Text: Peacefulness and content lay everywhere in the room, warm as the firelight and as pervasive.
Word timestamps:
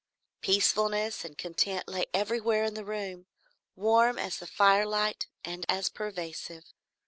Peacefulness 0.41 1.23
and 1.23 1.37
content 1.37 1.87
lay 1.87 2.07
everywhere 2.11 2.63
in 2.63 2.73
the 2.73 2.83
room, 2.83 3.27
warm 3.75 4.17
as 4.17 4.39
the 4.39 4.47
firelight 4.47 5.27
and 5.45 5.63
as 5.69 5.89
pervasive. 5.89 6.63